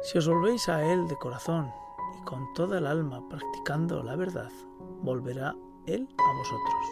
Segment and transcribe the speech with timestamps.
[0.00, 1.72] Si os volvéis a Él de corazón
[2.18, 4.50] y con toda el alma practicando la verdad,
[5.02, 6.84] volverá Él a vosotros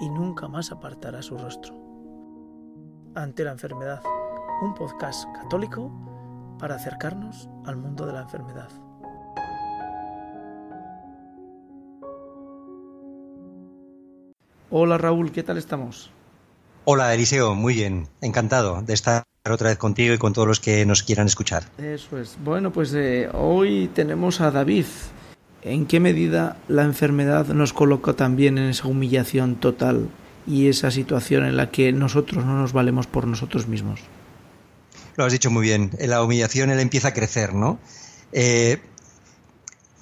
[0.00, 1.74] y nunca más apartará su rostro.
[3.16, 4.00] Ante la enfermedad,
[4.62, 5.90] un podcast católico
[6.58, 8.70] para acercarnos al mundo de la enfermedad.
[14.70, 16.10] Hola Raúl, ¿qué tal estamos?
[16.84, 20.84] Hola Eliseo, muy bien, encantado de estar otra vez contigo y con todos los que
[20.86, 21.64] nos quieran escuchar.
[21.78, 22.36] Eso es.
[22.44, 24.86] Bueno, pues eh, hoy tenemos a David.
[25.62, 30.08] ¿En qué medida la enfermedad nos coloca también en esa humillación total
[30.46, 34.00] y esa situación en la que nosotros no nos valemos por nosotros mismos?
[35.16, 35.90] Lo has dicho muy bien.
[35.98, 37.80] La humillación él empieza a crecer, ¿no?
[38.32, 38.80] Eh,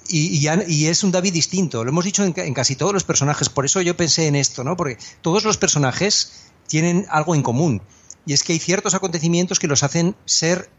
[0.07, 1.83] y, es un David distinto.
[1.83, 3.49] Lo hemos dicho en, en, casi todos los personajes.
[3.49, 4.77] Por eso yo pensé en esto, ¿no?
[4.77, 7.81] Porque todos los personajes tienen algo en común
[8.25, 10.69] y es que hay ciertos acontecimientos que los hacen ser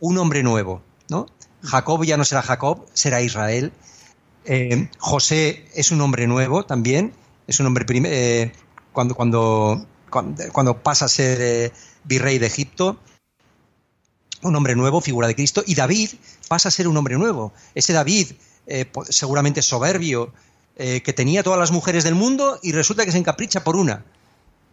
[0.00, 1.26] un hombre nuevo, ¿no?
[1.62, 3.72] Jacob ya no será Jacob, será Israel.
[4.44, 7.12] Eh, José es un hombre nuevo también,
[7.46, 8.52] es un hombre eh,
[8.92, 9.86] cuando, cuando,
[10.52, 11.72] cuando, pasa a ser eh,
[12.04, 12.98] virrey de Egipto,
[14.42, 16.10] un hombre nuevo, figura de Cristo, y David
[16.48, 17.54] pasa a ser un hombre nuevo.
[17.74, 18.32] Ese David,
[19.08, 20.32] seguramente soberbio,
[20.76, 24.04] que tenía todas las mujeres del mundo y resulta que se encapricha por una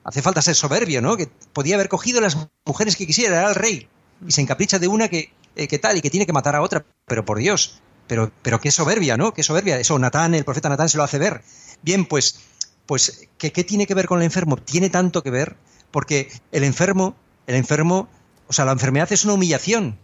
[0.03, 1.17] hace falta ser soberbio, ¿no?
[1.17, 3.87] Que podía haber cogido las mujeres que quisiera, era el rey,
[4.25, 6.61] y se encapricha de una que, eh, que tal y que tiene que matar a
[6.61, 9.33] otra, pero por Dios, pero, pero qué soberbia, ¿no?
[9.33, 9.79] Qué soberbia.
[9.79, 11.43] Eso Natán, el profeta Natán se lo hace ver.
[11.81, 12.39] Bien, pues,
[12.85, 14.57] pues ¿qué, ¿qué tiene que ver con el enfermo?
[14.57, 15.55] Tiene tanto que ver,
[15.91, 17.15] porque el enfermo,
[17.47, 18.09] el enfermo,
[18.47, 19.97] o sea, la enfermedad es una humillación,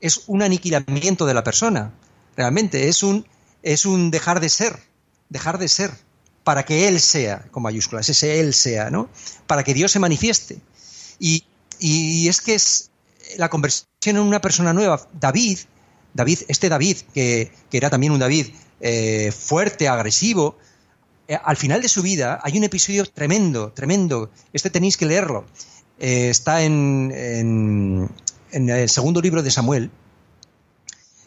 [0.00, 1.92] es un aniquilamiento de la persona,
[2.36, 3.26] realmente, es un,
[3.62, 4.78] es un dejar de ser,
[5.28, 5.90] dejar de ser
[6.44, 9.08] para que Él sea, con mayúsculas, ese Él sea, ¿no?
[9.46, 10.58] Para que Dios se manifieste.
[11.18, 11.44] Y,
[12.28, 12.90] es que es
[13.36, 15.08] la conversión en una persona nueva.
[15.12, 15.58] David,
[16.12, 18.48] David, este David, que, era también un David
[18.80, 20.56] eh, fuerte, agresivo,
[21.26, 24.30] eh, al final de su vida hay un episodio tremendo, tremendo.
[24.52, 25.46] Este tenéis que leerlo.
[25.98, 29.90] Eh, está en, en el segundo libro de Samuel,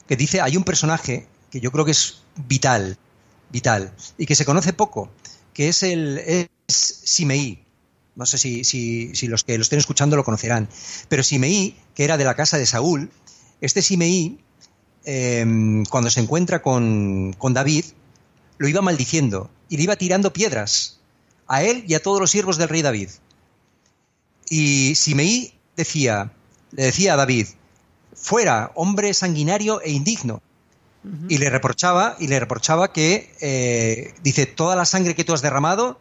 [0.07, 2.97] que dice, hay un personaje que yo creo que es vital,
[3.49, 5.09] vital y que se conoce poco,
[5.53, 7.63] que es el es Simeí.
[8.15, 10.67] No sé si, si, los que lo estén escuchando lo conocerán.
[11.07, 13.11] Pero Simeí, que era de la casa de Saúl,
[13.61, 14.39] este Simeí,
[15.05, 17.85] em, cuando se encuentra con, con David,
[18.57, 20.99] lo iba maldiciendo y le iba tirando piedras
[21.47, 23.09] a él y a todos los siervos del rey David.
[24.49, 26.33] Y Simeí decía,
[26.71, 27.47] le decía a David,
[28.15, 30.41] fuera, hombre sanguinario e indigno,
[31.29, 35.41] y le reprochaba, y le reprochaba que, eh, dice, toda la sangre que tú has
[35.41, 35.99] derramado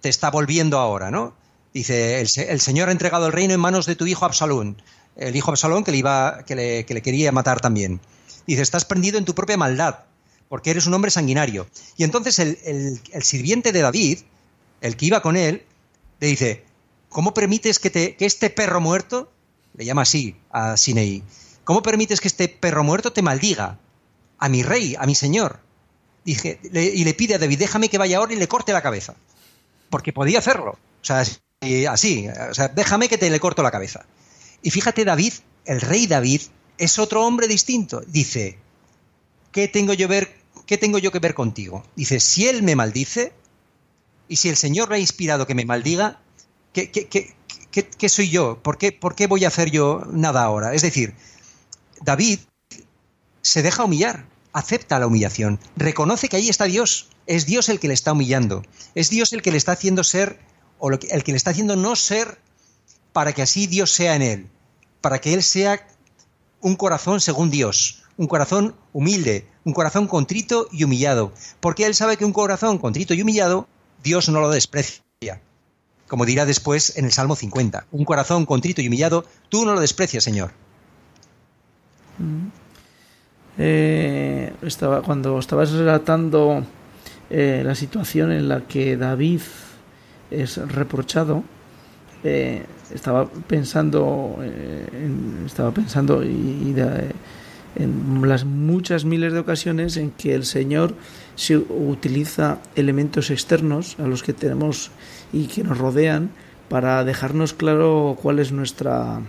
[0.00, 1.34] te está volviendo ahora, ¿no?
[1.72, 4.82] Dice, el, Señor ha entregado el reino en manos de tu hijo Absalón,
[5.16, 8.00] el hijo Absalón que le, iba, que le, que le quería matar también.
[8.46, 10.00] Dice, estás prendido en tu propia maldad,
[10.48, 11.66] porque eres un hombre sanguinario.
[11.96, 12.58] Y entonces el,
[13.12, 14.18] el sirviente de David,
[14.80, 15.64] el que iba con él,
[16.20, 16.64] le dice,
[17.08, 19.30] ¿cómo permites que, te, que este perro muerto,
[19.74, 21.22] le llama así a Sinei,
[21.64, 23.78] ¿cómo permites que este perro muerto te maldiga?
[24.42, 25.60] A mi rey, a mi señor.
[26.24, 29.14] Dije, y le pide a David, déjame que vaya ahora y le corte la cabeza.
[29.88, 30.72] Porque podía hacerlo.
[30.72, 31.24] O sea,
[31.88, 34.04] así, o sea, déjame que te le corto la cabeza.
[34.60, 35.32] Y fíjate, David,
[35.64, 36.42] el rey David,
[36.76, 38.02] es otro hombre distinto.
[38.08, 38.58] Dice,
[39.52, 41.84] ¿qué tengo yo, que ver contigo?
[41.94, 43.32] Dice, si él me maldice,
[44.26, 46.20] y si el Señor le ha inspirado que me maldiga,
[46.72, 47.34] ¿qué, qué, qué,
[47.70, 48.60] qué soy yo?
[48.60, 50.74] ¿Por qué, ¿Por qué voy a hacer yo nada ahora?
[50.74, 51.14] Es decir,
[52.00, 52.40] David
[53.42, 57.88] se deja humillar acepta la humillación, reconoce que ahí está Dios, es Dios el que
[57.88, 58.64] le está humillando,
[58.94, 60.38] es Dios el que le está haciendo ser,
[60.78, 62.38] o el que le está haciendo no ser,
[63.12, 64.46] para que así Dios sea en él,
[65.00, 65.86] para que él sea
[66.60, 72.16] un corazón según Dios, un corazón humilde, un corazón contrito y humillado, porque él sabe
[72.16, 73.68] que un corazón contrito y humillado,
[74.02, 75.02] Dios no lo desprecia.
[76.08, 79.80] Como dirá después en el Salmo 50, un corazón contrito y humillado, tú no lo
[79.80, 80.52] desprecias, Señor.
[82.18, 82.61] Mm.
[83.58, 86.64] Eh, estaba, cuando estabas relatando
[87.28, 89.40] eh, la situación en la que David
[90.30, 91.44] es reprochado,
[92.24, 92.64] eh,
[92.94, 96.74] estaba pensando, en, estaba pensando y,
[97.74, 100.94] en las muchas miles de ocasiones en que el Señor
[101.36, 104.90] se utiliza elementos externos a los que tenemos
[105.32, 106.30] y que nos rodean
[106.68, 109.20] para dejarnos claro cuál es nuestra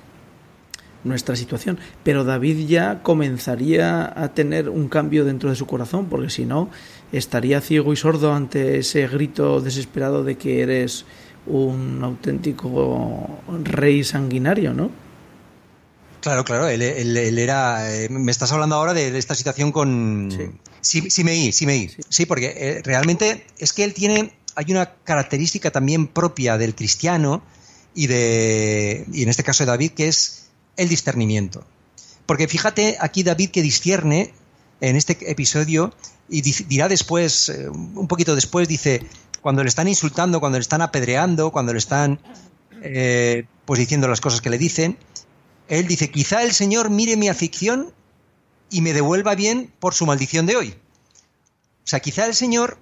[1.03, 1.79] nuestra situación.
[2.03, 6.69] Pero David ya comenzaría a tener un cambio dentro de su corazón, porque si no,
[7.11, 11.05] estaría ciego y sordo ante ese grito desesperado de que eres
[11.45, 14.91] un auténtico rey sanguinario, ¿no?
[16.21, 17.93] Claro, claro, él, era.
[17.93, 20.55] Eh, me estás hablando ahora de, esta situación con.
[20.79, 21.09] Sí.
[21.09, 21.89] Simeí, Simeí.
[21.89, 22.01] Sí.
[22.07, 24.33] sí, porque eh, realmente es que él tiene.
[24.55, 27.43] Hay una característica también propia del cristiano
[27.93, 29.05] y de.
[29.11, 30.42] Y en este caso de David, que es
[30.77, 31.65] el discernimiento.
[32.25, 34.33] Porque fíjate aquí David que discierne
[34.81, 35.93] en este episodio
[36.29, 39.05] y dirá después, eh, un poquito después, dice,
[39.41, 42.19] cuando le están insultando, cuando le están apedreando, cuando le están
[43.65, 44.97] pues diciendo las cosas que le dicen,
[45.69, 47.93] él dice, quizá el Señor mire mi aflicción
[48.69, 50.75] y me devuelva bien por su maldición de hoy.
[51.83, 52.79] O sea, quizá el Señor,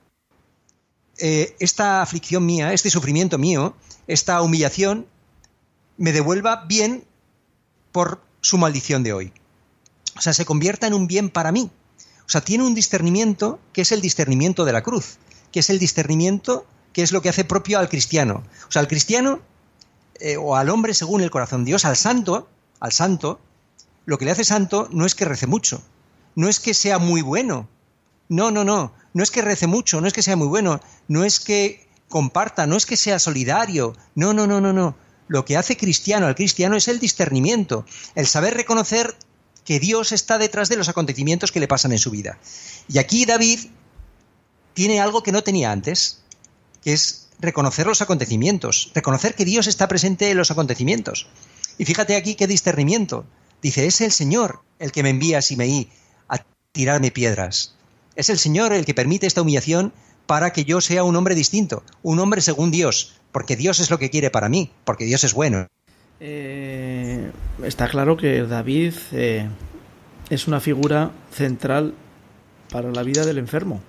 [1.18, 3.76] eh, esta aflicción mía, este sufrimiento mío,
[4.08, 5.08] esta humillación,
[5.98, 7.06] me devuelva bien
[7.92, 9.34] por su maldición de hoy.
[10.18, 11.70] O sea, se convierta en un bien para mí.
[12.26, 15.18] O sea, tiene un discernimiento que es el discernimiento de la cruz,
[15.52, 18.44] que es el discernimiento que es lo que hace propio al cristiano.
[18.68, 19.40] O sea, al cristiano
[20.20, 22.48] eh, o al hombre según el corazón de Dios, al santo,
[22.80, 23.40] al santo,
[24.06, 25.82] lo que le hace santo no es que rece mucho,
[26.36, 27.68] no es que sea muy bueno,
[28.30, 31.24] no, no, no, no es que rece mucho, no es que sea muy bueno, no
[31.24, 34.96] es que comparta, no es que sea solidario, no, no, no, no, no.
[35.32, 37.86] Lo que hace cristiano al cristiano es el discernimiento,
[38.16, 39.16] el saber reconocer
[39.64, 42.38] que Dios está detrás de los acontecimientos que le pasan en su vida.
[42.90, 43.60] Y aquí David
[44.74, 46.22] tiene algo que no tenía antes,
[46.84, 51.30] que es reconocer los acontecimientos, reconocer que Dios está presente en los acontecimientos.
[51.78, 53.26] Y fíjate aquí qué discernimiento.
[53.62, 55.88] Dice, es el Señor el que me envía a Simeí
[56.28, 56.44] a
[56.74, 57.76] tirarme piedras.
[58.18, 59.94] Es el Señor el que permite esta humillación
[60.26, 64.00] para que yo sea un hombre distinto, un hombre según Dios, porque Dios es lo
[64.00, 65.68] que quiere para mí, porque Dios es bueno.
[66.20, 67.32] Eh,
[67.64, 69.48] está claro que David eh,
[70.30, 71.94] es una figura central
[72.72, 73.82] para la vida del enfermo.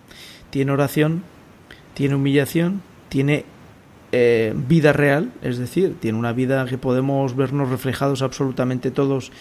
[0.51, 1.23] Tiene oración,
[1.95, 3.45] tiene humillación, tiene
[4.13, 9.33] eh, vida real, es decir, tiene una vida que podemos vernos reflejados absolutamente todos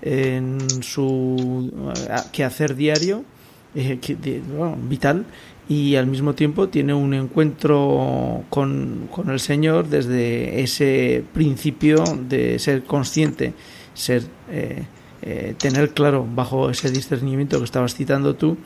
[0.00, 3.24] en su eh, quehacer diario,
[4.88, 5.26] vital,
[5.68, 12.58] y al mismo tiempo tiene un encuentro con, con, el Señor desde ese principio de
[12.58, 13.54] ser consciente,
[13.94, 14.24] ser
[15.58, 18.58] tener claro bajo ese discernimiento que estabas citando tú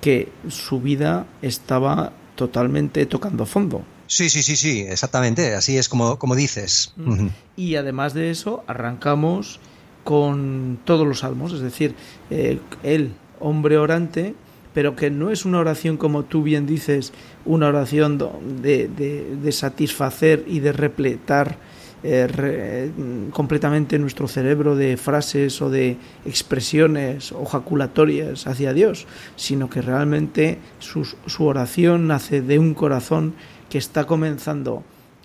[0.00, 6.18] que su vida estaba totalmente tocando fondo Sí, sí, sí, sí, exactamente, así es como,
[6.18, 6.92] como dices.
[6.96, 7.28] Mm.
[7.56, 9.60] Y además de eso, arrancamos
[10.04, 11.94] con todos los salmos, es decir,
[12.30, 14.34] eh, el hombre orante,
[14.74, 17.12] pero que no es una oración como tú bien dices,
[17.46, 18.18] una oración
[18.60, 21.56] de, de, satisfacer y de repletar
[22.02, 22.90] eh,
[23.30, 29.06] completamente nuestro cerebro de frases o de expresiones o jaculatorias hacia Dios,
[29.36, 33.34] sino que realmente su, su oración nace de un corazón
[33.70, 34.82] que está comenzando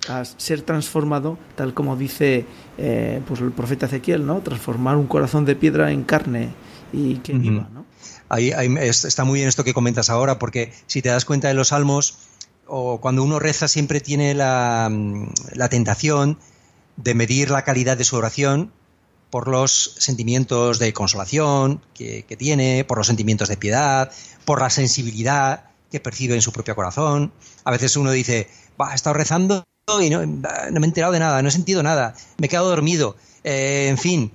[0.07, 2.45] a ser transformado, tal como dice
[2.77, 4.39] eh, pues el profeta Ezequiel, ¿no?
[4.39, 6.49] Transformar un corazón de piedra en carne
[6.93, 7.88] y que viva, ¿no?
[8.37, 12.17] Está muy bien esto que comentas ahora, porque si te das cuenta de los salmos,
[12.67, 14.91] o cuando uno reza siempre tiene la,
[15.53, 16.37] la tentación
[16.97, 18.71] de medir la calidad de su oración
[19.29, 24.11] por los sentimientos de consolación que, tiene, por los sentimientos de piedad,
[24.45, 27.31] por la sensibilidad que percibe en su propio corazón.
[27.63, 28.47] A veces uno dice,
[28.91, 29.65] he estado rezando
[30.01, 33.15] y no, me he enterado de nada, no he sentido nada, me he quedado dormido.
[33.43, 34.31] Eh, en fin,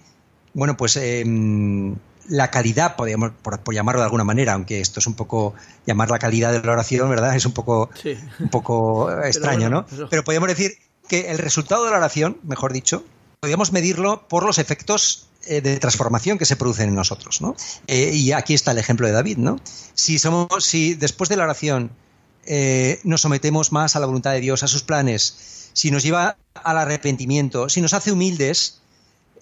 [0.52, 1.96] bueno, pues em,
[2.28, 5.54] la calidad, podríamos, por, llamarlo de alguna manera, aunque esto es un poco
[5.86, 7.34] llamar la calidad de la oración, ¿verdad?
[7.36, 7.90] Es un poco,
[8.40, 9.86] un poco extraño, ¿no?
[10.10, 10.78] Pero podríamos decir
[11.08, 13.04] que el resultado de la oración, mejor dicho,
[13.40, 17.54] podríamos medirlo por los efectos eh, de transformación que se producen en nosotros, ¿no?
[17.86, 19.60] Eh, y aquí está el ejemplo de David, ¿no?
[19.92, 21.90] Si somos, si después de la oración
[22.46, 26.38] eh, nos sometemos más a la voluntad de Dios, a sus planes, si nos lleva
[26.54, 28.80] al arrepentimiento, si nos hace humildes,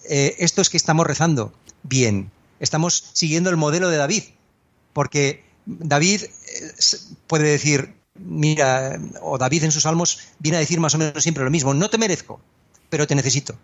[0.09, 2.29] esto es que estamos rezando bien,
[2.59, 4.23] estamos siguiendo el modelo de David,
[4.93, 6.23] porque David
[7.27, 11.43] puede decir, mira, o David en sus salmos viene a decir más o menos siempre
[11.43, 12.39] lo mismo, no te merezco,
[12.89, 13.57] pero te necesito.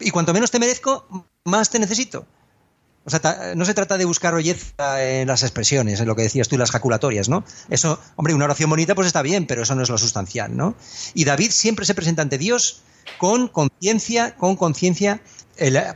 [0.00, 1.06] Y cuanto menos te merezco,
[1.44, 2.26] más te necesito.
[3.06, 6.48] O sea, no se trata de buscar belleza en las expresiones, en lo que decías
[6.48, 7.44] tú, las jaculatorias, ¿no?
[7.68, 10.74] Eso, hombre, una oración bonita pues está bien, pero eso no es lo sustancial, ¿no?
[11.12, 12.80] Y David siempre se presenta ante Dios
[13.18, 15.20] con conciencia, con conciencia.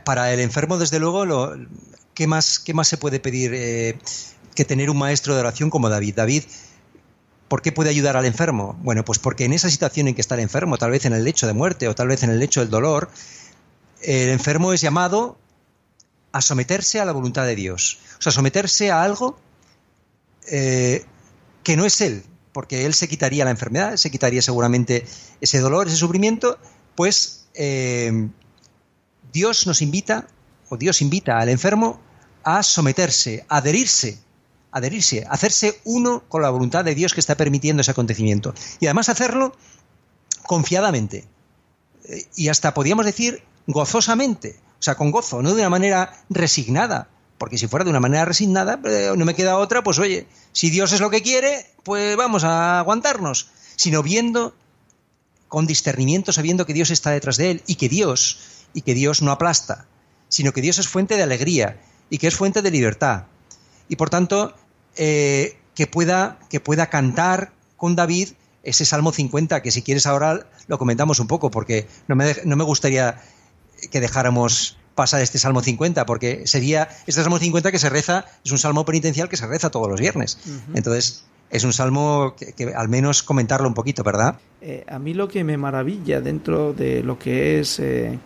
[0.05, 1.53] Para el enfermo, desde luego, lo,
[2.19, 3.97] ¿qué, más, ¿qué más se puede pedir eh,
[4.53, 6.15] que tener un maestro de oración como David?
[6.15, 6.43] David,
[7.47, 8.77] ¿por qué puede ayudar al enfermo?
[8.81, 11.23] Bueno, pues porque en esa situación en que está el enfermo, tal vez en el
[11.23, 13.09] lecho de muerte o tal vez en el lecho del dolor,
[14.01, 15.37] el enfermo es llamado
[16.33, 17.99] a someterse a la voluntad de Dios.
[18.17, 19.39] O sea, someterse a algo
[20.51, 21.05] eh,
[21.63, 25.05] que no es él, porque él se quitaría la enfermedad, se quitaría seguramente
[25.39, 26.59] ese dolor, ese sufrimiento,
[26.95, 28.27] pues eh,
[29.31, 30.27] Dios nos invita
[30.67, 32.01] o Dios invita al enfermo
[32.43, 34.19] a someterse, a adherirse,
[34.71, 38.53] adherirse, hacerse uno con la voluntad de Dios que está permitiendo ese acontecimiento.
[38.79, 39.55] Y además hacerlo
[40.43, 41.27] confiadamente.
[42.05, 47.09] Eh, y hasta podríamos decir gozosamente, o sea, con gozo, no de una manera resignada,
[47.37, 50.69] porque si fuera de una manera resignada, eh, no me queda otra, pues oye, si
[50.69, 54.55] Dios es lo que quiere, pues vamos a aguantarnos, sino viendo
[55.47, 58.39] con discernimiento, sabiendo que Dios está detrás de él y que Dios,
[58.73, 59.87] y que Dios no aplasta,
[60.27, 63.23] sino que Dios es fuente de alegría y que es fuente de libertad.
[63.87, 64.53] Y por tanto,
[64.95, 68.29] eh, que, pueda, que pueda cantar con David
[68.63, 72.55] ese Salmo 50, que si quieres ahora lo comentamos un poco, porque no me, no
[72.55, 73.21] me gustaría
[73.91, 78.51] que dejáramos pasar este Salmo 50, porque sería este Salmo 50 que se reza, es
[78.51, 80.37] un salmo penitencial que se reza todos los viernes.
[80.73, 84.35] Entonces, es un salmo que, al menos comentarlo un poquito, ¿verdad?
[84.61, 88.19] Eh, a mí lo que me maravilla dentro de lo que es eh,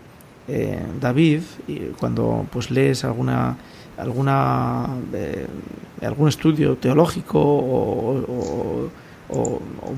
[0.48, 3.58] eh, David, y cuando pues lees alguna
[3.98, 4.90] alguna
[6.02, 8.90] algún estudio teológico o,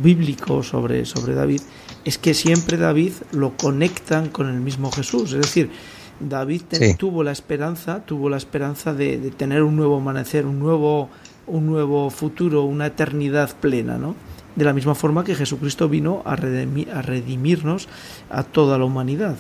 [0.02, 1.62] bíblico sobre, sobre David,
[2.06, 5.34] es que siempre David lo conectan con el mismo Jesús.
[5.34, 5.72] Es decir,
[6.20, 6.62] David
[6.98, 11.10] tuvo la esperanza, tuvo la esperanza de, tener un nuevo amanecer, un nuevo,
[11.48, 14.16] un nuevo futuro, una eternidad plena, ¿no?
[14.56, 17.90] De la misma forma que Jesucristo vino a, a redimirnos
[18.30, 19.36] a toda la humanidad.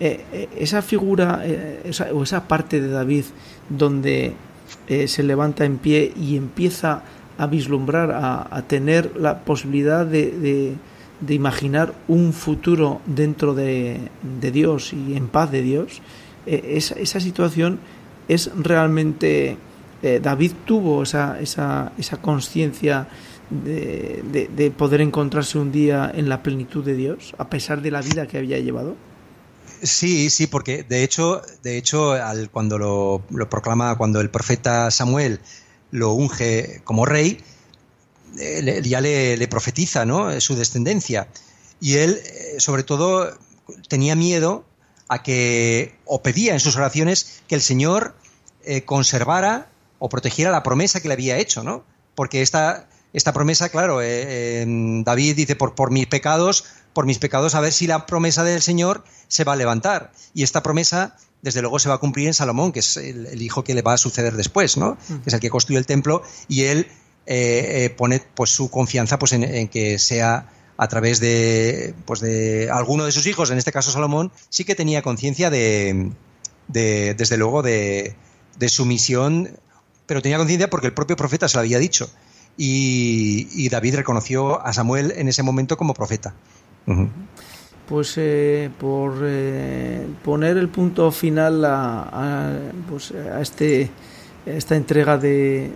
[0.00, 3.24] Eh, eh, esa figura eh, o esa parte de David
[3.68, 4.34] donde
[5.06, 7.02] se levanta en pie y empieza
[7.38, 10.76] a vislumbrar, a, tener la posibilidad de
[11.20, 14.00] de imaginar un futuro dentro de,
[14.40, 16.02] Dios y en paz de Dios,
[16.46, 17.78] eh, esa, situación
[18.28, 19.56] es realmente...
[20.22, 23.06] David tuvo esa, esa, esa conciencia
[23.50, 28.26] de, poder encontrarse un día en la plenitud de Dios, a pesar de la vida
[28.26, 28.96] que había llevado.
[29.82, 34.90] Sí, sí, porque de hecho, de hecho, al, cuando lo, lo proclama, cuando el profeta
[34.90, 35.40] Samuel
[35.90, 37.42] lo unge como rey,
[38.38, 40.40] eh, ya le, profetiza ¿no?
[40.40, 41.28] su descendencia.
[41.80, 43.36] Y él, eh, sobre todo,
[43.88, 44.64] tenía miedo
[45.08, 48.14] a que, o pedía en sus oraciones, que el Señor
[48.64, 51.84] eh, conservara o protegiera la promesa que le había hecho, ¿no?
[52.14, 57.60] Porque esta, esta promesa, claro, David dice, por, por mis pecados, por mis pecados, a
[57.60, 60.12] ver si la promesa del Señor se va a levantar.
[60.34, 63.64] Y esta promesa, desde luego, se va a cumplir en Salomón, que es el, hijo
[63.64, 64.98] que le va a suceder después, ¿no?
[65.08, 66.88] Que es el que construye el templo, y él
[67.26, 72.70] eh, eh, pone pues, su confianza pues, en, que sea a través de, pues, de
[72.72, 76.10] alguno de sus hijos, en este caso Salomón, sí que tenía conciencia de,
[76.66, 78.16] desde luego, de,
[78.66, 79.50] su misión,
[80.06, 82.10] pero tenía conciencia porque el propio profeta se lo había dicho.
[82.56, 86.34] Y, David reconoció a Samuel en ese momento como profeta.
[87.88, 89.14] Pues eh, por
[90.24, 92.52] poner el punto final a,
[92.88, 93.90] pues, a este
[94.46, 95.72] esta entrega de,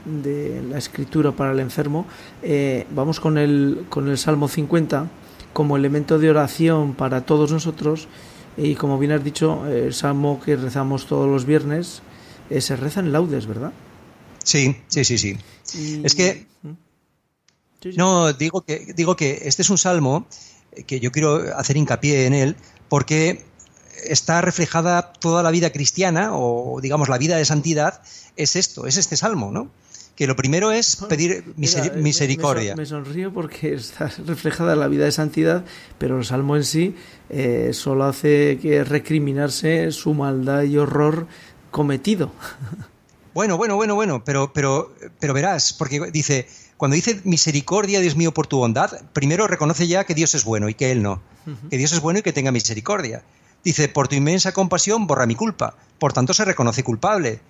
[0.69, 2.07] la escritura para el enfermo,
[2.43, 5.09] eh, vamos con el, con el Salmo 50
[5.53, 8.09] como elemento de oración para todos nosotros
[8.57, 12.03] y como bien has dicho, el Salmo que rezamos todos los viernes
[12.51, 13.73] eh, se reza en laudes, ¿verdad?
[14.43, 15.39] Sí, sí, sí, sí.
[16.03, 16.47] Es que...
[16.63, 16.71] ¿Mm?
[17.97, 20.27] No, digo que, digo que este es un salmo
[20.87, 22.57] que yo quiero hacer hincapié en él
[22.89, 23.45] porque
[24.05, 28.03] está reflejada toda la vida cristiana o digamos la vida de santidad
[28.37, 29.71] es esto, es este salmo, ¿no?
[30.17, 32.77] Que lo primero es pedir eh, misericordia.
[32.77, 35.65] Me, sonrío porque está reflejada la vida de santidad,
[35.99, 36.95] pero el salmo en sí
[37.31, 41.27] eh, solo hace que recriminarse su maldad y horror
[41.71, 42.33] cometido.
[43.35, 48.35] Bueno, bueno, bueno, bueno, pero, pero, pero verás, porque dice, cuando dice misericordia, Dios mío,
[48.35, 51.23] por tu bondad, primero reconoce ya que Dios es bueno y que Él no.
[51.71, 53.23] Que Dios es bueno y que tenga misericordia.
[53.63, 55.77] Dice, por tu inmensa compasión borra mi culpa.
[55.99, 57.41] Por tanto, se reconoce culpable.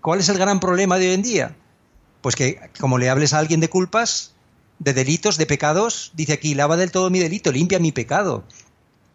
[0.00, 1.56] ¿Cuál es el gran problema de hoy en día?
[2.20, 4.34] Pues que como le hables a alguien de culpas,
[4.78, 8.44] de delitos, de pecados, dice aquí, lava del todo mi delito, limpia mi pecado.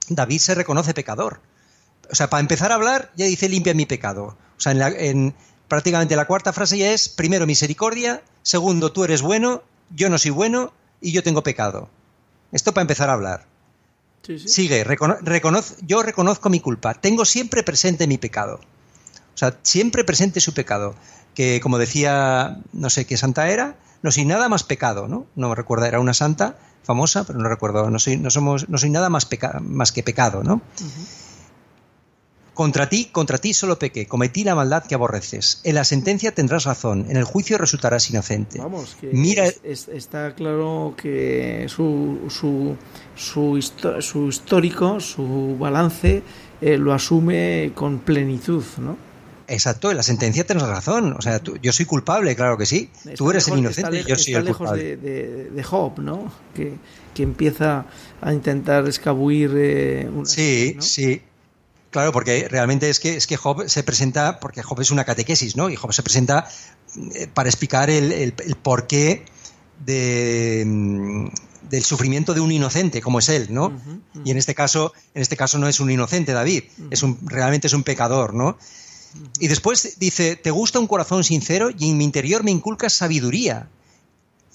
[0.10, 1.42] David se reconoce pecador.
[2.10, 4.38] O sea, para empezar a hablar, ya dice limpia mi pecado.
[4.58, 5.34] O sea, en,
[5.72, 9.64] prácticamente la cuarta frase ya es, primero, misericordia, segundo, tú eres bueno,
[9.96, 11.88] yo no soy bueno y yo tengo pecado.
[12.52, 13.46] Esto para empezar a hablar.
[14.50, 14.86] Sigue,
[15.88, 18.60] yo reconozco mi culpa, tengo siempre presente mi pecado.
[19.34, 20.94] O sea, siempre presente su pecado.
[21.36, 25.26] Que como decía, no sé qué santa era, no soy nada más pecado, ¿no?
[25.38, 28.78] No me recuerda, era una santa famosa, pero no recuerdo, no soy, no somos, no
[28.78, 29.26] soy nada más,
[29.62, 30.62] más que pecado, ¿no?
[32.54, 35.62] Contra ti, contra ti solo pequé, cometí la maldad que aborreces.
[35.64, 38.60] En la sentencia tendrás razón, en el juicio resultarás inocente.
[38.60, 39.46] Vamos, que Mira...
[39.64, 42.76] está claro que su, su,
[43.16, 43.60] su,
[44.02, 46.24] su histórico, su balance,
[46.62, 49.12] eh, lo asume con plenitud, ¿no?
[49.52, 51.14] exacto, en la sentencia tienes razón.
[51.18, 52.90] O sea, yo soy culpable, claro que sí.
[53.16, 54.98] tú eres el inocente, yo soy el lejos culpable.
[54.98, 56.32] De, de, Job, ¿no?
[56.56, 56.74] Que,
[57.14, 57.86] que, empieza
[58.22, 59.52] a intentar escabuir.
[59.56, 61.22] Eh, sí, sí.
[61.92, 65.58] Claro, porque realmente es que, es que Job se presenta, porque Job es una catequesis,
[65.58, 65.70] ¿no?
[65.70, 66.48] Y Job se presenta
[67.14, 69.26] eh, para explicar el, el, el porqué
[69.86, 71.28] de, mm,
[71.70, 73.74] del sufrimiento de un inocente como es él, ¿no?
[74.24, 77.68] Y en este caso, en este caso no es un inocente David, es un realmente
[77.68, 78.58] es un pecador, ¿no?
[79.40, 83.68] Y después dice, "Te gusta un corazón sincero y en mi interior me inculcas sabiduría."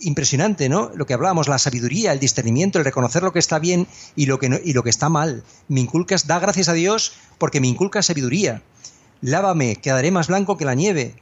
[0.01, 0.91] Impresionante, ¿no?
[0.95, 4.39] Lo que hablábamos, la sabiduría, el discernimiento, el reconocer lo que está bien y lo
[4.39, 5.43] que y lo que está mal.
[5.69, 8.63] Me inculcas, da gracias a Dios porque me inculcas sabiduría.
[9.23, 11.15] Lávame, quedaré más blanco que la nieve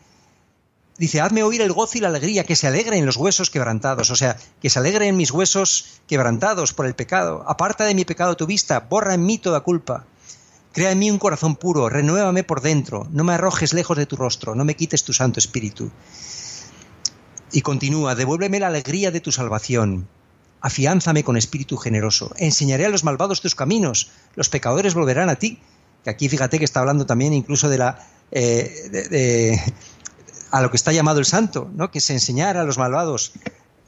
[0.99, 4.11] dice, hazme oír el gozo y la alegría, que se alegre en los huesos quebrantados,
[4.11, 7.45] o sea, que se alegre en mis huesos quebrantados por el pecado.
[7.47, 10.05] Aparta de mi pecado tu vista, borra en mí toda culpa.
[10.73, 14.17] Crea en mí un corazón puro, renuévame por dentro, no me arrojes lejos de tu
[14.17, 15.91] rostro, no me quites tu Santo Espíritu.
[17.55, 20.09] Y continúa, devuélveme la alegría de tu salvación,
[20.61, 25.61] afiánzame con espíritu generoso, enseñaré a los malvados tus caminos, los pecadores volverán a ti.
[26.03, 29.63] Que aquí fíjate que está hablando también incluso de la, eh, de,
[30.51, 31.93] a lo que está llamado el santo, ¿no?
[31.93, 33.33] que es enseñar a los malvados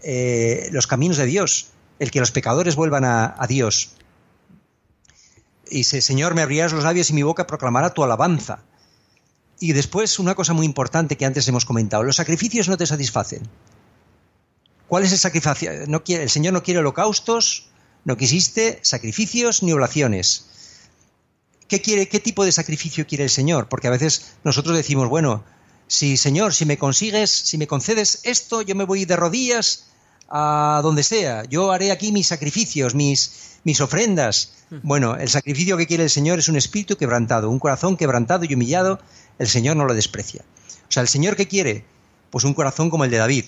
[0.05, 3.95] eh, los caminos de Dios, el que los pecadores vuelvan a, Dios.
[5.69, 8.61] Y dice, Señor, me abrirás los labios y mi boca proclamará tu alabanza.
[9.59, 13.49] Y después una cosa muy importante que antes hemos comentado, los sacrificios no te satisfacen.
[14.89, 15.71] ¿Cuál es el sacrificio?
[15.89, 17.69] No quiere, el Señor no quiere holocaustos,
[18.05, 20.47] no quisiste sacrificios ni oraciones.
[21.69, 23.69] ¿Qué, quiere, ¿Qué tipo de sacrificio quiere el Señor?
[23.69, 25.45] Porque a veces nosotros decimos, bueno,
[25.89, 29.87] si Señor, si me consigues, si me concedes esto, yo me voy de rodillas
[30.29, 34.53] a donde sea, yo haré aquí mis sacrificios, mis, mis ofrendas.
[34.83, 38.55] Bueno, el sacrificio que quiere el Señor es un espíritu quebrantado, un corazón quebrantado y
[38.55, 39.01] humillado,
[39.39, 40.45] el Señor no lo desprecia.
[40.89, 41.85] O sea, el Señor que quiere,
[42.31, 43.45] pues un corazón como el de David,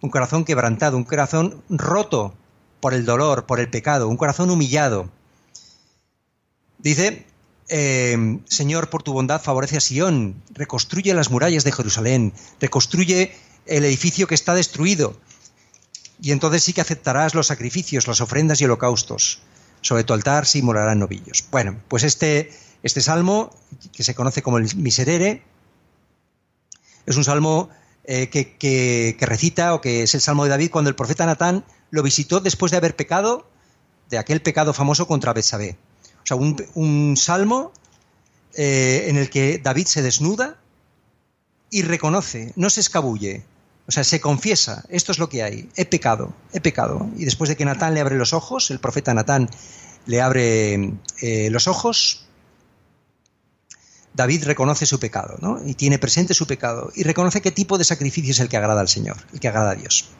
[0.00, 2.34] un corazón quebrantado, un corazón roto
[2.80, 5.10] por el dolor, por el pecado, un corazón humillado.
[6.78, 7.26] Dice
[7.68, 13.84] Em, Señor, por tu bondad favorece a Sión, reconstruye las murallas de Jerusalén, reconstruye el
[13.84, 15.20] edificio que está destruido.
[16.20, 19.40] Y entonces sí que aceptarás los sacrificios, las ofrendas y holocaustos.
[19.82, 21.44] Sobre tu altar sí morarán novillos.
[21.50, 22.50] Bueno, pues este,
[22.82, 23.50] este salmo,
[23.92, 25.42] que se conoce como el Miserere,
[27.06, 27.70] es un salmo
[28.04, 32.02] eh, que, recita, o que es el salmo de David, cuando el profeta Natán lo
[32.02, 33.48] visitó después de haber pecado
[34.10, 35.76] de aquel pecado famoso contra Betsabé.
[36.22, 37.72] O sea, un, salmo
[38.54, 40.58] eh, en el que David se desnuda
[41.70, 43.44] y reconoce, no se escabulle,
[43.86, 47.08] o sea, se confiesa, esto es lo que hay, he pecado, he pecado.
[47.16, 49.48] Y después de que Natán le abre los ojos, el profeta Natán
[50.04, 52.27] le abre eh, los ojos,
[54.18, 55.60] David reconoce su pecado, ¿no?
[55.64, 58.80] Y tiene presente su pecado y reconoce qué tipo de sacrificio es el que agrada
[58.80, 60.10] al Señor, el que agrada a Dios.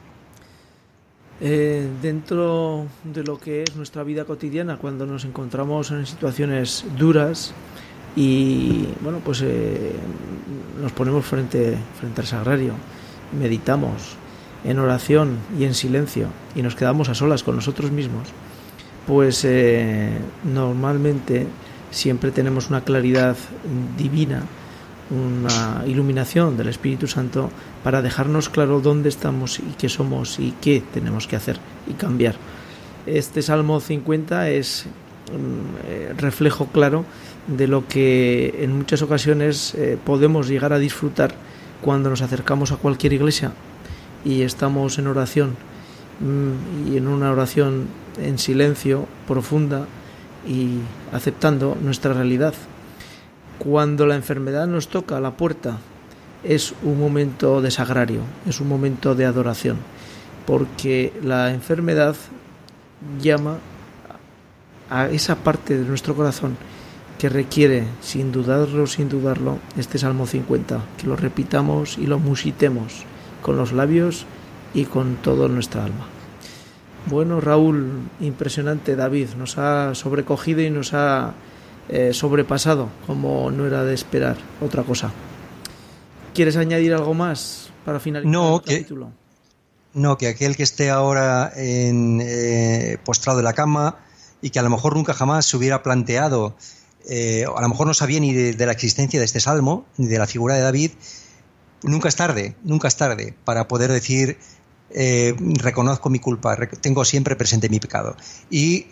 [1.41, 7.51] Eh, dentro de lo que es nuestra vida cotidiana, cuando nos encontramos en situaciones duras
[8.15, 9.91] y bueno, pues eh,
[10.81, 12.75] nos ponemos frente, frente al sagrario,
[13.37, 14.15] meditamos
[14.63, 18.29] en oración y en silencio y nos quedamos a solas con nosotros mismos,
[19.05, 21.47] pues eh, normalmente
[21.91, 23.35] siempre tenemos una claridad
[23.97, 24.43] divina
[25.09, 27.49] una iluminación del Espíritu Santo
[27.83, 32.35] para dejarnos claro dónde estamos y qué somos y qué tenemos que hacer y cambiar.
[33.05, 37.05] Este Salmo 50 es mm, eh, reflejo claro
[37.47, 41.33] de lo que en muchas ocasiones eh, podemos llegar a disfrutar
[41.81, 43.53] cuando nos acercamos a cualquier iglesia
[44.23, 45.55] y estamos en oración
[46.19, 47.87] mm, y en una oración
[48.21, 49.87] en silencio profunda
[50.47, 50.79] y
[51.11, 52.53] aceptando nuestra realidad
[53.59, 55.77] cuando la enfermedad nos toca a la puerta,
[56.43, 59.77] es un momento de sagrario, es un momento de adoración,
[60.47, 62.15] porque la enfermedad
[63.21, 63.57] llama
[64.89, 66.55] a esa parte de nuestro corazón
[67.19, 73.03] que requiere, sin dudarlo, sin dudarlo, este Salmo 50, que lo repitamos y lo musitemos
[73.41, 74.25] con los labios
[74.73, 76.18] y con toda nuestra alma.
[77.09, 81.33] Bueno, Raúl, impresionante, David, nos ha sobrecogido y nos ha
[81.89, 85.11] eh, sobrepasado, como no era de esperar otra cosa.
[86.35, 89.11] ¿Quieres añadir algo más para finalizar no, el capítulo?
[89.93, 93.97] no, que aquel que esté ahora en, eh, postrado en la cama
[94.41, 96.55] y que a lo mejor nunca jamás se hubiera planteado,
[97.09, 100.19] eh, a lo mejor no sabía ni de, la existencia de este salmo, ni de
[100.19, 100.91] la figura de David,
[101.81, 104.37] nunca es tarde, nunca es tarde para poder decir,
[104.91, 108.15] reconozco mi culpa, tengo siempre presente mi pecado.
[108.49, 108.87] Y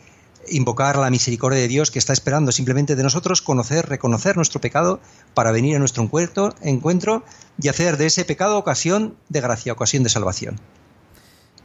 [0.50, 5.00] invocar la misericordia de Dios que está esperando simplemente de nosotros conocer, reconocer nuestro pecado
[5.34, 7.24] para venir a nuestro encuentro, encuentro
[7.62, 10.56] y hacer de ese pecado ocasión de gracia, ocasión de salvación.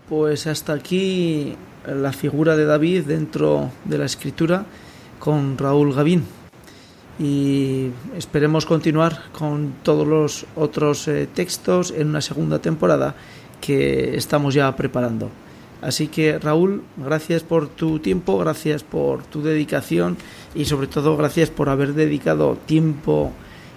[0.08, 4.66] Pues hasta aquí la figura de David dentro de la escritura
[5.18, 6.24] con Raúl Gavín.
[7.18, 13.14] Y esperemos continuar con todos los otros eh, textos en una segunda temporada
[13.62, 15.30] que estamos ya preparando.
[15.80, 20.18] Así que Raúl, gracias por tu tiempo, gracias por tu dedicación
[20.54, 23.32] y sobre todo gracias por haber dedicado tiempo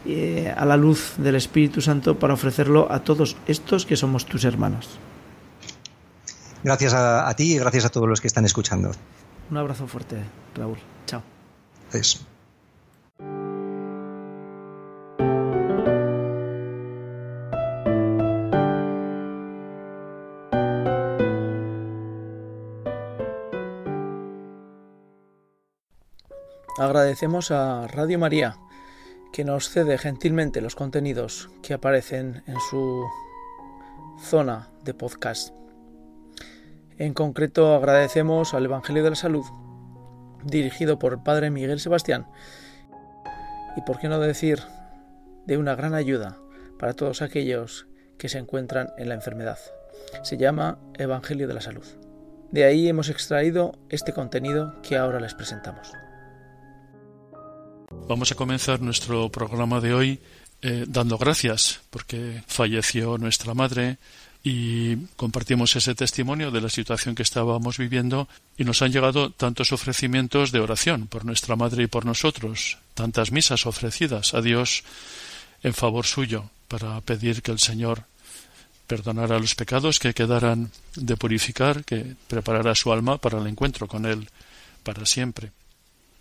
[0.05, 4.43] eh, a la luz del Espíritu Santo para ofrecerlo a todos estos que somos tus
[4.43, 4.99] hermanos.
[6.63, 8.91] Gracias a, ti y gracias a todos los que están escuchando.
[9.49, 10.17] Un abrazo fuerte,
[10.55, 10.77] Raúl.
[11.05, 11.21] Chao.
[26.95, 28.55] Agradecemos a Radio María
[29.33, 33.03] que nos cede gentilmente los contenidos que aparecen en su
[34.17, 35.53] zona de podcast.
[36.97, 39.43] En concreto agradecemos al Evangelio de la Salud,
[40.45, 42.27] dirigido por Padre Miguel Sebastián,
[43.75, 44.61] y por qué no decir,
[45.45, 46.37] de una gran ayuda
[46.79, 49.59] para todos aquellos que se encuentran en la enfermedad.
[50.23, 51.85] Se llama Evangelio de la Salud.
[52.51, 55.91] De ahí hemos extraído este contenido que ahora les presentamos.
[58.07, 60.19] Vamos a comenzar nuestro programa de hoy
[60.61, 63.97] eh, dando gracias porque falleció nuestra madre
[64.43, 69.71] y compartimos ese testimonio de la situación que estábamos viviendo y nos han llegado tantos
[69.71, 74.83] ofrecimientos de oración por nuestra madre y por nosotros, tantas misas ofrecidas a Dios
[75.63, 78.03] en favor suyo para pedir que el Señor
[78.85, 84.05] perdonara los pecados que quedaran de purificar, que preparara su alma para el encuentro con
[84.05, 84.29] Él
[84.83, 85.51] para siempre.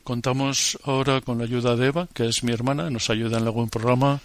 [0.04, 3.70] Contamos ahora con la ayuda de Eva, que es mi hermana, nos ayuda en algún
[3.70, 4.20] programa.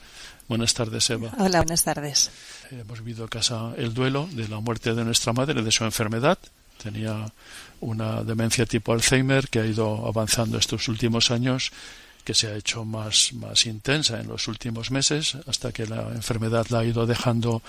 [0.50, 1.32] Buenas tardes, Eva.
[1.40, 2.32] Hola, buenas tardes.
[2.70, 6.38] Hemos vivido en casa el duelo de la muerte de nuestra madre, de su enfermedad.
[6.84, 7.32] Tenía
[7.80, 11.72] una demencia tipo Alzheimer que ha ido avanzando estos últimos años,
[12.26, 16.68] que se ha hecho más, más intensa en los últimos meses, hasta que la enfermedad
[16.72, 17.62] la ha ido dejando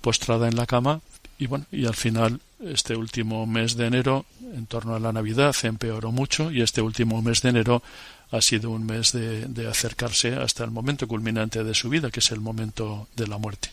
[0.00, 1.00] postrada en la cama.
[1.38, 5.54] Y bueno, y al final este último mes de enero, en torno a la Navidad,
[5.62, 7.82] empeoró mucho y este último mes de enero
[8.30, 12.30] ha sido un mes de, acercarse hasta el momento culminante de su vida, que es
[12.32, 13.70] el momento de la muerte.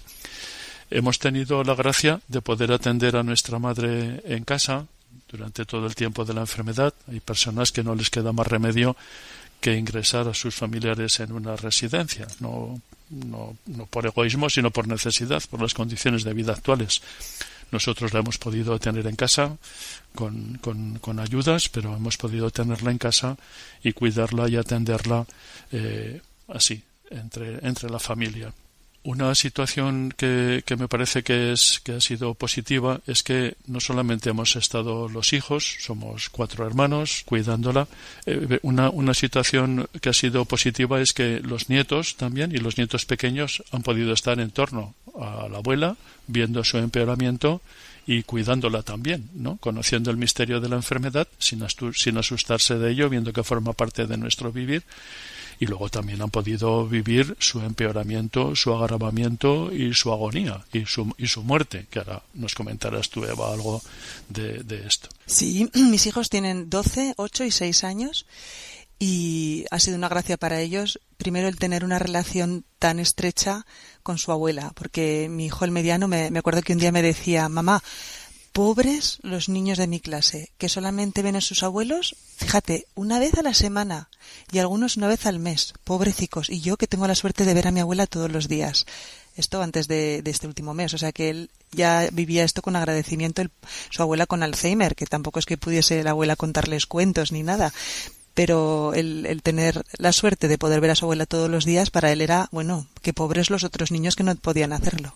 [0.92, 4.86] Hemos tenido la gracia de poder atender a nuestra madre en casa
[5.32, 6.94] durante todo el tiempo de la enfermedad.
[7.12, 8.96] Hay personas que no les queda más remedio
[9.60, 14.88] que ingresar a sus familiares en una residencia, no, no, no por egoísmo, sino por
[14.88, 17.02] necesidad, por las condiciones de vida actuales.
[17.72, 19.58] Nosotros la hemos podido tener en casa
[20.16, 23.38] con, con, ayudas, pero hemos podido tenerla en casa
[23.84, 25.26] y cuidarla y atenderla
[25.72, 28.54] eh, así, entre, entre la familia.
[29.06, 33.82] Una situación que, que, me parece que, es, que ha sido positiva es que no
[33.82, 37.90] solamente hemos estado los hijos, somos cuatro hermanos cuidándola.
[38.26, 42.78] Eh, una, una situación que ha sido positiva es que los nietos también y los
[42.78, 45.96] nietos pequeños han podido estar en torno a la abuela,
[46.28, 47.62] viendo su empeoramiento
[48.06, 49.58] y cuidándola también, ¿no?
[49.58, 54.18] Conociendo el misterio de la enfermedad, sin, asustarse de ello, viendo que forma parte de
[54.18, 54.84] nuestro vivir
[55.60, 61.14] y luego también han podido vivir su empeoramiento, su agravamiento y su agonía y su,
[61.18, 63.82] y su muerte, que ahora nos comentarás tú, Eva, algo
[64.30, 65.10] de, de esto.
[65.26, 68.26] Sí, mis hijos tienen 12, 8 y 6 años
[69.00, 73.66] y ha sido una gracia para ellos, primero el tener una relación tan estrecha
[74.02, 77.02] con su abuela, porque mi hijo el mediano me, me acuerdo que un día me
[77.02, 77.84] decía, mamá,
[78.54, 83.34] pobres los niños de mi clase, que solamente ven a sus abuelos, fíjate, una vez
[83.34, 84.10] a la semana
[84.52, 87.68] y algunos una vez al mes, pobrecicos, y yo que tengo la suerte de ver
[87.68, 88.86] a mi abuela todos los días.
[89.36, 93.42] Esto antes de, este último mes, o sea que él ya vivía esto con agradecimiento,
[93.90, 97.74] su abuela con Alzheimer, que tampoco es que pudiese la abuela contarles cuentos ni nada,
[98.34, 101.92] pero el, el, tener la suerte de poder ver a su abuela todos los días
[101.92, 105.16] para él era, bueno, que pobres los otros niños que no podían hacerlo.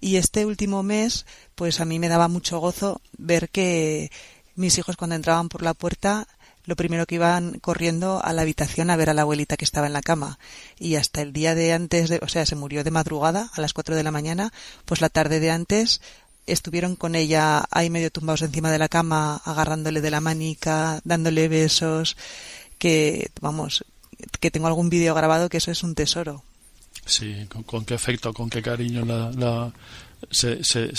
[0.00, 4.10] Y este último mes, pues a mí me daba mucho gozo ver que
[4.54, 6.26] mis hijos cuando entraban por la puerta
[6.66, 9.86] lo primero que iban corriendo a la habitación a ver a la abuelita que estaba
[9.86, 10.38] en la cama.
[10.78, 13.72] Y hasta el día de antes, de, o sea, se murió de madrugada a las
[13.72, 14.52] cuatro de la mañana,
[14.84, 16.00] pues la tarde de antes
[16.46, 21.48] estuvieron con ella ahí medio tumbados encima de la cama, agarrándole de la manica, dándole
[21.48, 22.16] besos,
[22.78, 23.84] que, vamos,
[24.40, 26.42] que tengo algún vídeo grabado que eso es un tesoro.
[27.04, 29.72] Sí, con, qué efecto, con qué cariño la,
[30.30, 30.90] se, se,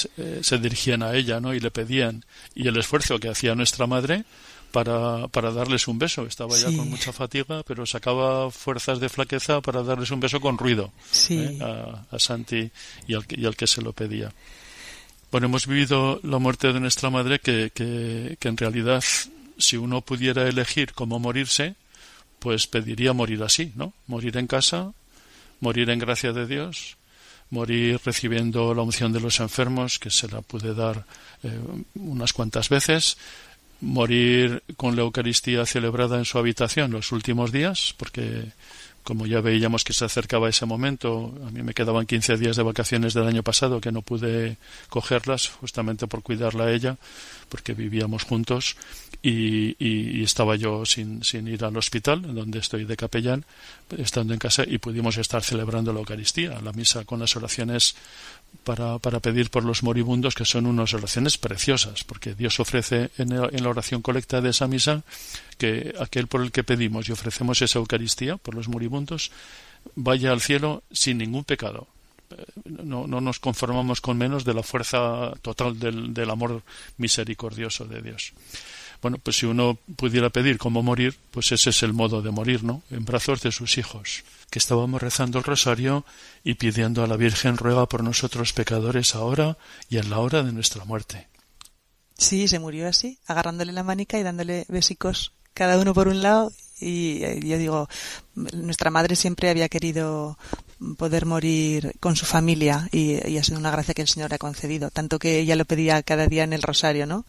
[0.42, 1.54] se, dirigían a ella, ¿no?
[1.54, 2.24] Y le pedían.
[2.56, 4.24] Y el esfuerzo que hacía nuestra madre,
[4.72, 6.26] para, para darles un beso.
[6.26, 10.58] Estaba ya con mucha fatiga, pero sacaba fuerzas de flaqueza para darles un beso con
[10.58, 10.92] ruido
[11.30, 11.60] ¿eh?
[11.62, 12.70] a, Santi
[13.08, 14.32] y al, y al que se lo pedía.
[15.32, 19.04] Bueno, hemos vivido la muerte de nuestra madre que, que, que en realidad
[19.58, 21.76] si uno pudiera elegir cómo morirse,
[22.40, 23.94] pues pediría morir así, ¿no?
[24.08, 24.94] Morir en casa,
[25.60, 26.96] morir en gracia de Dios,
[27.50, 31.06] morir recibiendo la unción de los enfermos, que se la pude dar
[31.44, 31.60] eh,
[31.96, 33.18] unas cuantas veces,
[33.82, 38.52] morir con la Eucaristía celebrada en su habitación los últimos días, porque
[39.08, 42.64] como ya veíamos que se acercaba ese momento, a mí me quedaban 15 días de
[42.64, 44.58] vacaciones del año pasado que no pude
[44.90, 46.98] cogerlas justamente por cuidarla a ella,
[47.48, 48.76] porque vivíamos juntos
[49.22, 53.46] y, estaba yo sin, sin, ir al hospital, donde estoy de capellán,
[53.98, 57.96] estando en casa y pudimos estar celebrando la Eucaristía, la misa con las oraciones
[58.64, 63.32] para, para, pedir por los moribundos, que son unas oraciones preciosas, porque Dios ofrece en,
[63.32, 65.04] en, la oración colecta de esa misa
[65.58, 69.32] que aquel por el que pedimos y ofrecemos esa Eucaristía por los moribundos
[69.96, 71.88] vaya al cielo sin ningún pecado.
[72.30, 72.44] Eh,
[72.84, 76.62] no, no nos conformamos con menos de la fuerza total del, del amor
[76.98, 78.34] misericordioso de Dios.
[79.02, 82.64] Bueno, pues si uno pudiera pedir cómo morir, pues ese es el modo de morir,
[82.64, 82.82] ¿no?
[82.90, 84.24] En brazos de sus hijos.
[84.50, 86.06] Que estábamos rezando el rosario
[86.44, 89.58] y pidiendo a la Virgen ruega por nosotros pecadores ahora
[89.90, 91.28] y en la hora de nuestra muerte.
[92.18, 96.52] Sí, se murió así, agarrándole la manica y dándole besicos cada uno por un lado
[96.80, 97.90] y eh, yo digo,
[98.36, 100.38] nuestra madre siempre había querido
[100.98, 104.38] poder morir con su familia y, y, ha sido una gracia que el Señor ha
[104.38, 107.26] concedido, tanto que ella lo pedía cada día en el rosario, ¿no?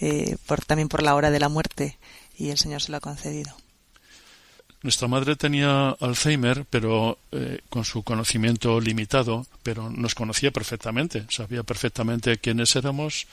[0.00, 1.98] Eh, también por la hora de la muerte
[2.36, 3.54] y el Señor se lo ha concedido.
[4.82, 11.62] Nuestra madre tenía Alzheimer, pero eh, con su conocimiento limitado, pero nos conocía perfectamente, sabía
[11.62, 13.28] perfectamente quiénes éramos,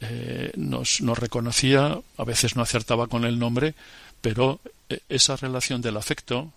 [0.00, 3.74] eh, nos, nos, reconocía, a veces no acertaba con el nombre,
[4.20, 4.60] pero
[5.08, 6.52] esa relación del afecto,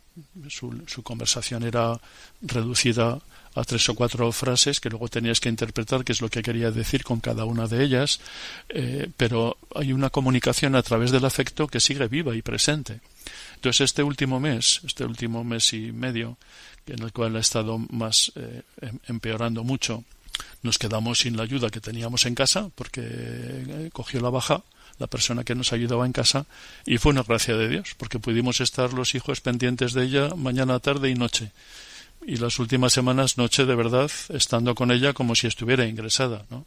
[0.49, 1.99] su, su conversación era
[2.41, 3.19] reducida
[3.55, 6.71] a tres o cuatro frases que luego tenías que interpretar qué es lo que quería
[6.71, 8.19] decir con cada una de ellas,
[8.69, 12.99] eh, pero hay una comunicación a través del afecto que sigue viva y presente.
[13.55, 16.37] Entonces este último mes, este último mes y medio,
[16.85, 20.03] en el cual ha estado más eh, em, empeorando mucho,
[20.61, 24.63] nos quedamos sin la ayuda que teníamos en casa porque eh, cogió la baja
[24.97, 26.45] la persona que nos ayudaba en casa
[26.85, 30.79] y fue una gracia de Dios porque pudimos estar los hijos pendientes de ella mañana,
[30.79, 31.51] tarde y noche
[32.27, 36.65] y las últimas semanas noche de verdad estando con ella como si estuviera ingresada ¿no?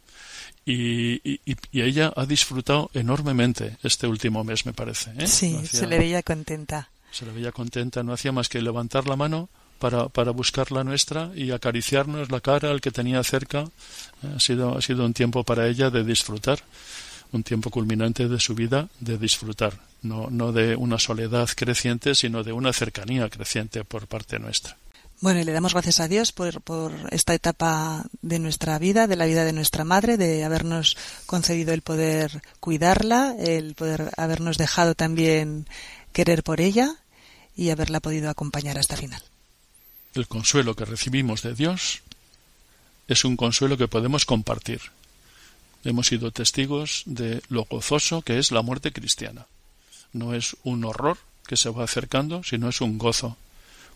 [0.65, 1.39] y, y,
[1.71, 5.27] y, ella ha disfrutado enormemente este último mes me parece ¿eh?
[5.27, 9.15] sí se le veía contenta se le veía contenta no hacía más que levantar la
[9.15, 13.65] mano para, para buscar la nuestra y acariciarnos la cara al que tenía cerca
[14.35, 16.59] ha sido ha sido un tiempo para ella de disfrutar
[17.31, 22.43] un tiempo culminante de su vida de disfrutar no, no de una soledad creciente sino
[22.43, 24.77] de una cercanía creciente por parte nuestra
[25.21, 29.15] bueno, y le damos gracias a Dios por, por, esta etapa de nuestra vida, de
[29.15, 34.95] la vida de nuestra madre, de habernos concedido el poder cuidarla, el poder habernos dejado
[34.95, 35.67] también
[36.13, 36.95] querer por ella
[37.55, 39.23] y haberla podido acompañar hasta el final.
[40.15, 42.01] El consuelo que recibimos de Dios
[43.07, 44.81] es un consuelo que podemos compartir.
[45.83, 49.47] Hemos sido testigos de lo gozoso que es la muerte cristiana.
[50.13, 53.37] No es un horror que se va acercando, sino es un gozo,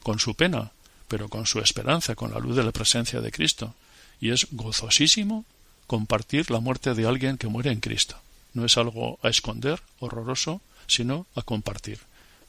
[0.02, 0.72] con su pena,
[1.08, 3.76] pero con su esperanza, con la luz de la presencia de Cristo.
[4.20, 5.46] Y es gozosísimo
[5.88, 8.18] compartir la muerte de alguien que muere en Cristo.
[8.54, 12.00] No es algo a esconder, horroroso, sino a compartir.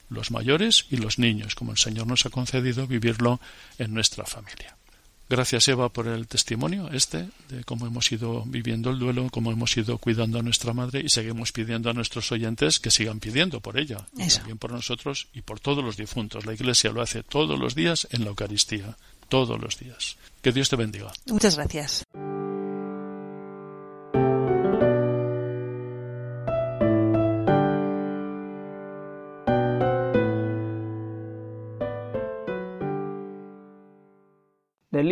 [0.09, 3.39] Los mayores y los niños, como el Señor nos ha concedido vivirlo
[3.79, 4.75] en nuestra familia.
[5.27, 9.75] Gracias, Eva, por el testimonio este de cómo hemos ido viviendo el duelo, cómo hemos
[9.75, 13.79] ido cuidando a nuestra madre y seguimos pidiendo a nuestros oyentes que sigan pidiendo por
[13.79, 16.45] ella, y también por nosotros y por todos los difuntos.
[16.45, 20.17] La Iglesia lo hace todos los días en la Eucaristía, todos los días.
[20.41, 21.11] Que Dios te bendiga.
[21.25, 22.03] Muchas gracias.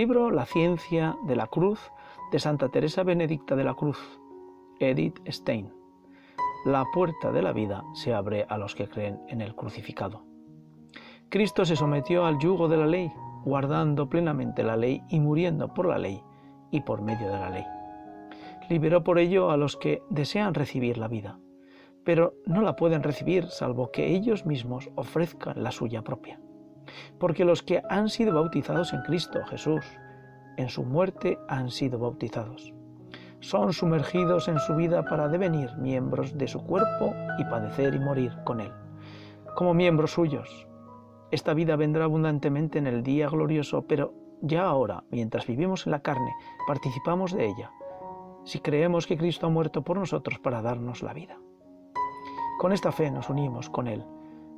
[0.04, 1.80] Libro La ciencia de la cruz
[2.30, 4.20] de Santa Teresa Benedicta de la Cruz,
[4.78, 5.72] Edith Stein.
[6.66, 10.26] La puerta de la vida se abre a los que creen en el crucificado.
[11.30, 13.14] Cristo se sometió al yugo de la ley,
[13.46, 16.22] guardando plenamente la ley y muriendo por la ley
[16.70, 17.66] y por medio de la ley.
[18.68, 21.40] Liberó por ello a los que desean recibir la vida,
[22.04, 26.42] pero no la pueden recibir salvo que ellos mismos ofrezcan la suya propia
[27.20, 29.86] porque los que han sido bautizados en Cristo Jesús,
[30.58, 32.74] en su muerte han sido bautizados.
[33.40, 38.32] son sumergidos en su vida para devenir miembros de su cuerpo y padecer y morir
[38.46, 38.72] con él.
[39.56, 40.66] Como miembros suyos,
[41.30, 46.02] esta vida vendrá abundantemente en el día glorioso, pero ya ahora, mientras vivimos en la
[46.02, 46.32] carne,
[46.68, 47.72] participamos de ella,
[48.44, 51.38] si creemos que Cristo ha muerto por nosotros para darnos la vida.
[52.60, 54.06] Con esta fe nos unimos con Él,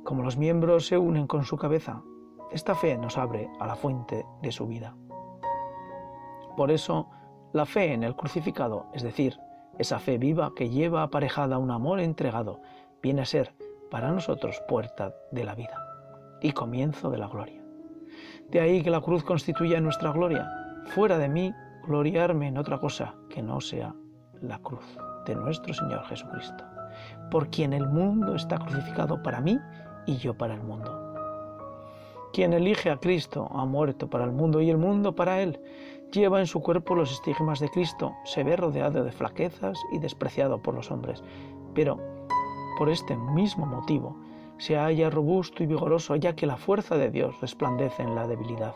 [0.04, 2.02] como los miembros se unen con su cabeza.
[2.50, 4.94] Esta fe nos abre a la fuente de su vida.
[6.56, 7.08] Por eso,
[7.52, 9.38] la fe en el crucificado, es decir,
[9.78, 12.60] esa fe viva que lleva aparejada un amor entregado,
[13.02, 13.54] viene a ser
[13.90, 15.78] para nosotros puerta de la vida
[16.40, 17.62] y comienzo de la gloria.
[18.50, 20.48] De ahí que la cruz constituya nuestra gloria.
[20.86, 21.52] Fuera de mí,
[21.86, 23.94] gloriarme en otra cosa que no sea
[24.40, 24.84] la cruz
[25.26, 26.64] de nuestro Señor Jesucristo,
[27.30, 29.58] por quien el mundo está crucificado para mí
[30.06, 31.05] y yo para el mundo.
[32.36, 35.58] Quien elige a Cristo ha muerto para el mundo y el mundo para él.
[36.12, 40.60] Lleva en su cuerpo los estigmas de Cristo, se ve rodeado de flaquezas y despreciado
[40.60, 41.24] por los hombres.
[41.72, 41.98] Pero,
[42.76, 44.18] por este mismo motivo,
[44.58, 48.74] se halla robusto y vigoroso, ya que la fuerza de Dios resplandece en la debilidad.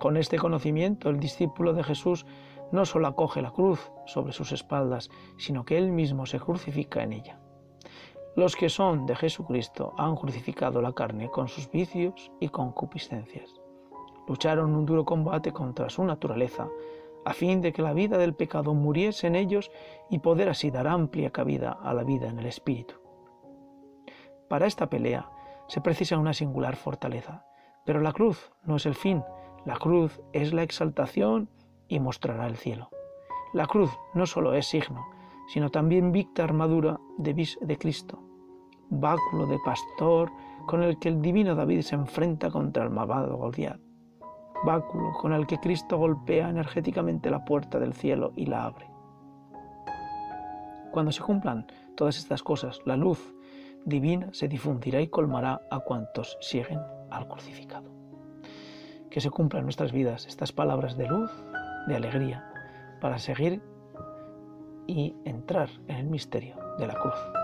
[0.00, 2.26] Con este conocimiento, el discípulo de Jesús
[2.72, 7.12] no solo acoge la cruz sobre sus espaldas, sino que él mismo se crucifica en
[7.12, 7.41] ella.
[8.34, 13.60] Los que son de Jesucristo han crucificado la carne con sus vicios y concupiscencias.
[14.26, 16.66] Lucharon un duro combate contra su naturaleza,
[17.26, 19.70] a fin de que la vida del pecado muriese en ellos
[20.08, 22.94] y poder así dar amplia cabida a la vida en el Espíritu.
[24.48, 25.28] Para esta pelea
[25.68, 27.44] se precisa una singular fortaleza,
[27.84, 29.22] pero la cruz no es el fin,
[29.66, 31.50] la cruz es la exaltación
[31.86, 32.88] y mostrará el cielo.
[33.52, 35.04] La cruz no solo es signo,
[35.48, 38.21] sino también victa armadura de, de Cristo,
[38.92, 40.30] báculo de pastor
[40.66, 43.80] con el que el divino David se enfrenta contra el malvado Goliat,
[44.64, 48.86] báculo con el que Cristo golpea energéticamente la puerta del cielo y la abre.
[50.92, 53.34] Cuando se cumplan todas estas cosas, la luz
[53.84, 57.90] divina se difundirá y colmará a cuantos siguen al crucificado.
[59.10, 61.30] Que se cumplan en nuestras vidas estas palabras de luz,
[61.88, 62.44] de alegría,
[63.00, 63.62] para seguir
[64.86, 67.41] y entrar en el misterio de la cruz.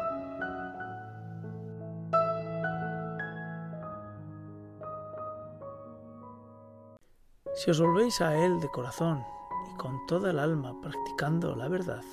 [7.59, 9.25] Si os volvéis a Él de corazón
[9.68, 12.05] y con toda el alma practicando la verdad,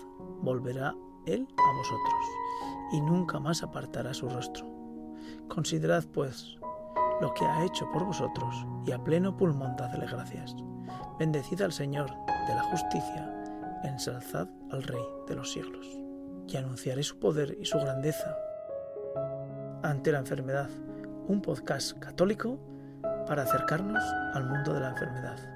[0.41, 0.95] volverá
[1.27, 2.25] Él a vosotros
[2.93, 4.65] y nunca más apartará su rostro.
[5.47, 6.58] Considerad, pues,
[7.21, 10.55] lo que ha hecho por vosotros y a pleno pulmón dadle gracias.
[11.19, 12.10] Bendecid al Señor
[12.47, 13.31] de la justicia
[13.84, 15.86] ensalzad al Rey de los siglos,
[16.47, 18.36] y anunciaré su poder y su grandeza
[19.84, 20.71] ante la enfermedad,
[21.27, 22.58] un podcast católico
[23.27, 25.55] para acercarnos al mundo de la enfermedad.